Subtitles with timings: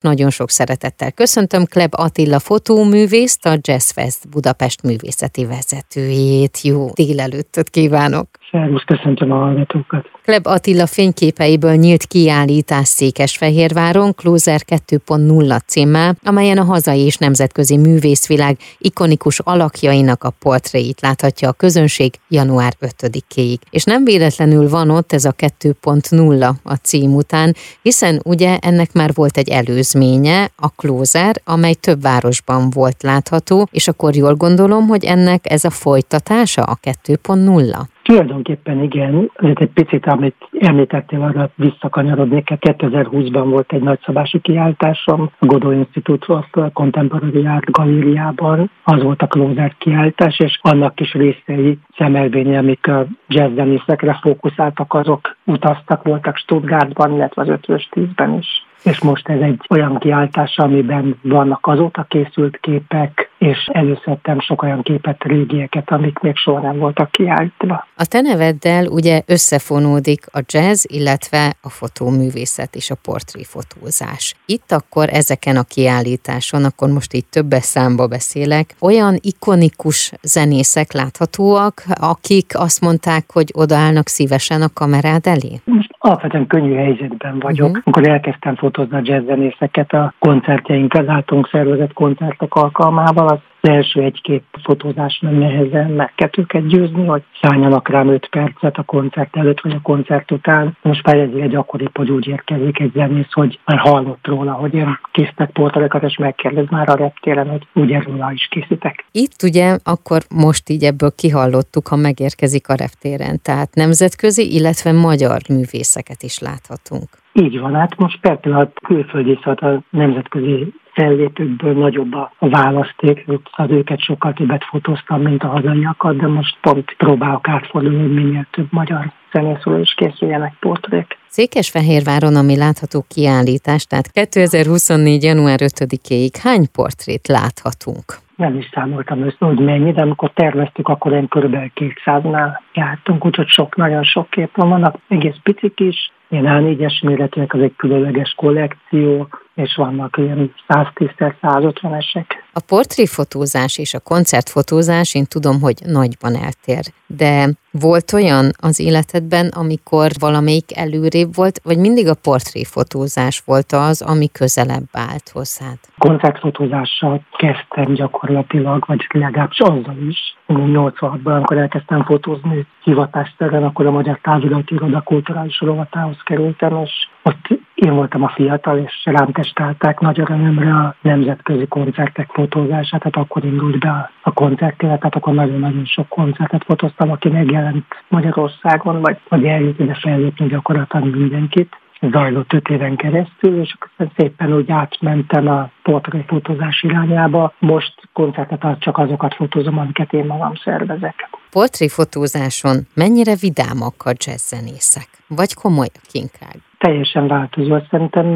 [0.00, 6.60] Nagyon sok szeretettel köszöntöm Kleb Attila fotóművészt, a Jazz Fest Budapest művészeti vezetőjét.
[6.62, 8.28] Jó délelőttöt kívánok!
[8.50, 10.06] Szervusz, köszöntöm a hallgatókat.
[10.22, 18.56] Kleb Attila fényképeiből nyílt kiállítás Székesfehérváron, Closer 2.0 címmel, amelyen a hazai és nemzetközi művészvilág
[18.78, 23.56] ikonikus alakjainak a portréit láthatja a közönség január 5-ig.
[23.70, 29.10] És nem véletlenül van ott ez a 2.0 a cím után, hiszen ugye ennek már
[29.14, 35.04] volt egy előzménye, a Closer, amely több városban volt látható, és akkor jól gondolom, hogy
[35.04, 37.78] ennek ez a folytatása a 2.0?
[38.10, 42.48] Tulajdonképpen igen, azért egy picit, amit említettél, arra visszakanyarodnék.
[42.54, 48.70] 2020-ban volt egy nagyszabású kiáltásom a Godó Institute of Contemporary Art galériában.
[48.84, 55.36] Az volt a closer kiáltás, és annak is részei szemelvénye, amik a jazzzenészekre fókuszáltak, azok
[55.44, 61.18] utaztak, voltak Stuttgartban, illetve az 5 10-ben is és most ez egy olyan kiáltás, amiben
[61.22, 67.10] vannak azóta készült képek, és előszedtem sok olyan képet, régieket, amik még soha nem voltak
[67.10, 67.86] kiállítva.
[67.96, 74.34] A te neveddel ugye összefonódik a jazz, illetve a fotóművészet és a portréfotózás.
[74.46, 81.82] Itt akkor ezeken a kiállításon, akkor most így többes számba beszélek, olyan ikonikus zenészek láthatóak,
[82.00, 85.60] akik azt mondták, hogy odaállnak szívesen a kamerád elé?
[85.64, 87.68] Most alapvetően könnyű helyzetben vagyok.
[87.68, 87.82] Uh-huh.
[87.84, 95.18] Amikor elkezdtem fotózni a jazzzenészeket a koncertjeinkkel, látunk szervezett koncertek alkalmával, az első egy-két fotózás
[95.18, 99.72] nem nehezen meg kell őket győzni, hogy szálljanak rám 5 percet a koncert előtt vagy
[99.72, 100.76] a koncert után.
[100.82, 104.74] Most már ez egy gyakori, hogy úgy érkezik egy zenész, hogy már hallott róla, hogy
[104.74, 109.04] én készítek portalekat, és megkérdez már a reptéren, hogy úgy róla is készítek.
[109.12, 115.40] Itt ugye akkor most így ebből kihallottuk, ha megérkezik a reptéren, tehát nemzetközi, illetve magyar
[115.48, 117.19] művészeket is láthatunk.
[117.32, 124.00] Így van, hát most a külföldi, szóval a nemzetközi fellépőkből nagyobb a választék, az őket
[124.00, 129.12] sokkal többet fotóztam, mint a hazaiakat, de most pont próbálok átfordulni, hogy minél több magyar
[129.32, 131.18] zenészről is készüljenek portrék.
[131.28, 135.22] Székesfehérváron, ami látható kiállítás, tehát 2024.
[135.22, 138.04] január 5-ig hány portrét láthatunk?
[138.40, 143.48] Nem is számoltam össze, hogy mennyi, de amikor terveztük, akkor én körülbelül 200-nál jártunk, úgyhogy
[143.48, 148.34] sok, nagyon sok kép van, vannak egész picik is, ilyen A4-es méretűek, az egy különleges
[148.36, 149.28] kollekció,
[149.60, 152.24] és vannak ilyen 110-150-esek.
[152.52, 159.48] A portréfotózás és a koncertfotózás, én tudom, hogy nagyban eltér, de volt olyan az életedben,
[159.48, 165.78] amikor valamelyik előrébb volt, vagy mindig a portréfotózás volt az, ami közelebb állt hozzád?
[165.98, 170.18] Koncertfotózással kezdtem gyakorlatilag, vagy legalábbis azzal is.
[170.48, 176.90] 86-ban, amikor elkezdtem fotózni hivatásteren, akkor a Magyar Társadalmi Iroda kulturális rovatához kerültem, és
[177.22, 183.16] ott én voltam a fiatal, és rám testálták nagy örömömre a nemzetközi koncertek fotózását, tehát
[183.16, 189.18] akkor indult be a koncertélet, tehát akkor nagyon-nagyon sok koncertet fotóztam, aki megjelent Magyarországon, vagy,
[189.28, 191.76] vagy eljött ide fellépni gyakorlatilag mindenkit
[192.12, 193.76] zajlott öt éven keresztül, és
[194.16, 197.52] szépen úgy átmentem a portréfotózás irányába.
[197.58, 201.28] Most koncertet csak azokat fotózom, amiket én magam szervezek.
[201.50, 205.08] Portréfotózáson mennyire vidámak a jazzzenészek?
[205.28, 206.69] Vagy komolyak inkább?
[206.80, 208.26] Teljesen változó, szerintem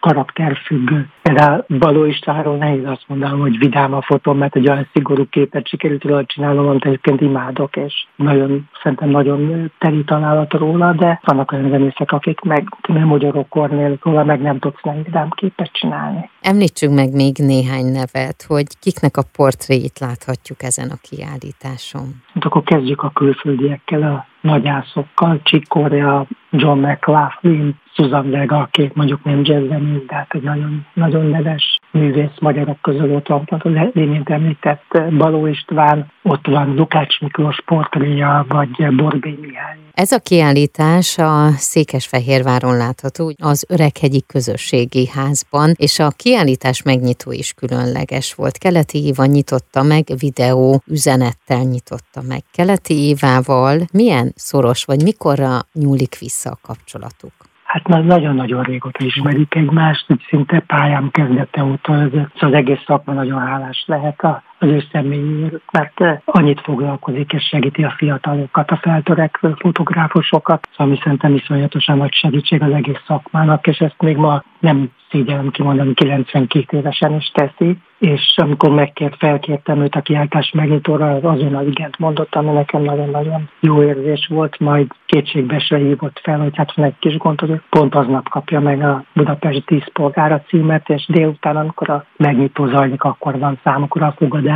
[0.00, 1.08] karakterfüggő.
[1.22, 5.68] Például Baló Istvánról nehéz azt mondanom, hogy vidám a fotóm, mert egy olyan szigorú képet
[5.68, 11.52] sikerült róla csinálnom, amit egyébként imádok, és nagyon, szerintem nagyon teli találat róla, de vannak
[11.52, 16.30] olyan zenészek, akik meg nem magyarok Kornél róla, meg nem tudsz nem vidám képet csinálni.
[16.40, 22.22] Említsünk meg még néhány nevet, hogy kiknek a portréit láthatjuk ezen a kiállításon.
[22.34, 29.24] Hát akkor kezdjük a külföldiekkel, a nagyászokkal, Chick Corea, John McLaughlin, Susan Vega, aki mondjuk
[29.24, 34.28] nem jazzzenész, de hát egy nagyon, nagyon neves művész magyarok közül ott van, az imént
[34.30, 39.78] említett Baló István, ott van Lukács Miklós portréja, vagy Borbély Mihály.
[39.92, 47.52] Ez a kiállítás a Székesfehérváron látható, az Öreghegyi Közösségi Házban, és a kiállítás megnyitó is
[47.52, 48.58] különleges volt.
[48.58, 52.42] Keleti Éva nyitotta meg, videó üzenettel nyitotta meg.
[52.52, 57.32] Keleti Évával milyen szoros, vagy mikorra nyúlik vissza a kapcsolatuk?
[57.70, 61.92] hát nagyon-nagyon régóta ismerik egymást, szinte pályám kezdete óta
[62.40, 67.84] az egész szakma nagyon hálás lehet a az ő személyéről, mert annyit foglalkozik és segíti
[67.84, 74.00] a fiatalokat, a feltörekvő fotográfusokat, ami szerintem iszonyatosan nagy segítség az egész szakmának, és ezt
[74.00, 80.00] még ma nem szégyellem kimondani, 92 évesen is teszi, és amikor megkért, felkértem őt a
[80.00, 86.20] kiáltás megnyitóra, az azonnal igent mondott, ami nekem nagyon-nagyon jó érzés volt, majd kétségbesre hívott
[86.22, 89.82] fel, hogy hát van egy kis gond, hogy pont aznap kapja meg a Budapest 10
[89.92, 94.48] polgára címet, és délután, amikor a megnyitó zajlik, akkor van számukra a fogadás,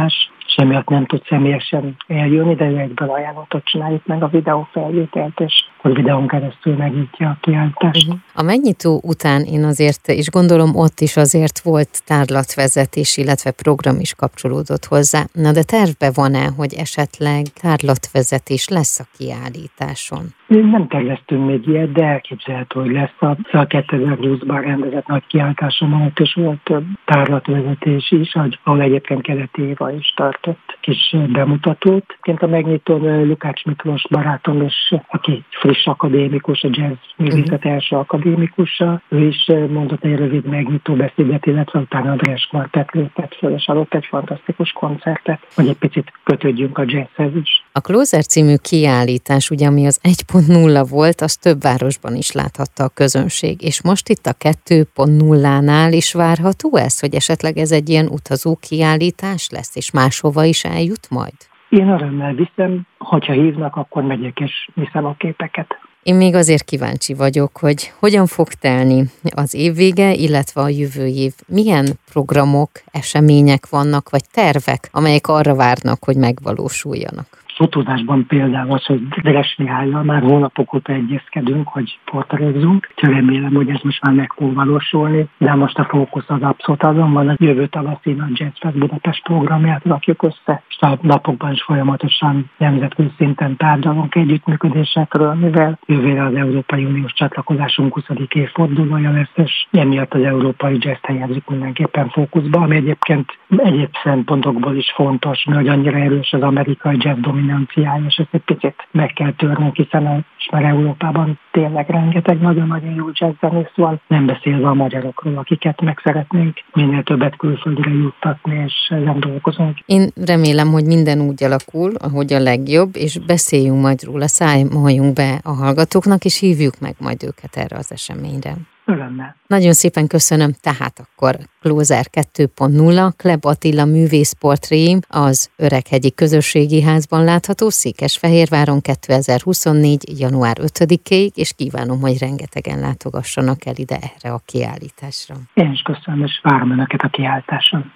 [0.47, 5.41] és emiatt nem tud személyesen eljönni, de ő egyből ajánlottot csináljuk meg a videó felvételt,
[5.41, 5.53] és
[5.83, 8.07] a videón keresztül megnyitja a kiáltást.
[8.07, 8.17] Mhm.
[8.35, 14.15] A megnyitó után én azért, és gondolom ott is azért volt tárlatvezetés, illetve program is
[14.15, 15.25] kapcsolódott hozzá.
[15.33, 20.35] Na de tervbe van-e, hogy esetleg tárlatvezetés lesz a kiállításon?
[20.47, 26.19] Nem terveztünk még ilyet, de elképzelhető, hogy lesz a, a 2020-ban rendezett nagy kiáltáson alatt,
[26.19, 32.05] és volt több tárlatvezetés is, ahol egyébként Keleti Éva is tartott kis bemutatót.
[32.23, 37.73] Ként a megnyitón Lukács Miklós barátom, és aki friss akadémikus, a jazz művészet uh-huh.
[37.73, 43.55] első akadémikusa, ő is mondott egy rövid megnyitó beszédet, illetve utána András Kvartett lépett föl,
[43.55, 47.65] és adott egy fantasztikus koncertet, hogy egy picit kötődjünk a jazzhez is.
[47.73, 49.99] A Closer című kiállítás, ugye ami az
[50.35, 56.13] 1.0 volt, az több városban is láthatta a közönség, és most itt a 2.0-nál is
[56.13, 61.35] várható ez, hogy esetleg ez egy ilyen utazó kiállítás lesz, és máshova is eljut majd?
[61.69, 65.67] Én örömmel viszem, hogyha hívnak, akkor megyek és viszem a képeket.
[66.03, 69.05] Én még azért kíváncsi vagyok, hogy hogyan fog telni
[69.35, 71.33] az évvége, illetve a jövő év.
[71.47, 77.44] Milyen programok, események vannak, vagy tervek, amelyek arra várnak, hogy megvalósuljanak?
[77.57, 82.93] Fotózásban például az, hogy Veres Mihályjal már hónapok óta egyezkedünk, hogy portrézzunk.
[82.97, 87.13] Remélem, hogy ez most már meg fog valósulni, de most a fókusz az abszolút azon
[87.13, 91.63] van, a jövő tavaszi a Jazz Fest Budapest programját rakjuk össze, és a napokban is
[91.63, 98.05] folyamatosan nemzetközi szinten tárgyalunk együttműködésekről, mivel jövőre az Európai Uniós csatlakozásunk 20.
[98.29, 104.93] évfordulója lesz, és emiatt az európai jazz helyezik mindenképpen fókuszba, ami egyébként egyéb szempontokból is
[104.95, 109.77] fontos, mert annyira erős az amerikai jazz dominanciája, és ezt egy picit meg kell törnünk,
[109.77, 115.81] hiszen és már Európában tényleg rengeteg nagyon-nagyon jó jazzzenész van, nem beszélve a magyarokról, akiket
[115.81, 119.79] meg szeretnénk minél többet külföldre juttatni, és ezen dolgozunk.
[119.87, 125.41] Én remélem, hogy minden úgy alakul, ahogy a legjobb, és beszéljünk majd róla, számoljunk be
[125.43, 128.53] a hallgatóknak, és hívjuk meg majd őket erre az eseményre.
[128.87, 129.37] Örömmel.
[129.47, 130.53] Nagyon szépen köszönöm.
[130.61, 140.21] Tehát akkor Closer 2.0, Kleb Attila művészportrém az Öreghegyi Közösségi Házban látható Székesfehérváron 2024.
[140.21, 145.35] január 5-ig, és kívánom, hogy rengetegen látogassanak el ide erre a kiállításra.
[145.55, 147.93] Én is köszönöm, és várom Önöket a kiállításon.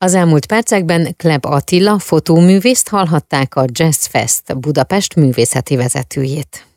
[0.00, 6.67] Az elmúlt percekben Kleb Attila fotóművészt hallhatták a Jazz Fest Budapest művészeti vezetőjét.